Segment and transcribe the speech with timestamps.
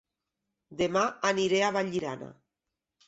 [0.79, 2.31] Dema aniré a Vallirana